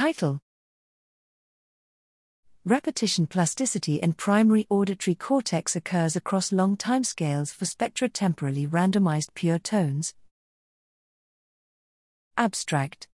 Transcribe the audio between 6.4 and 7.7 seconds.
long timescales for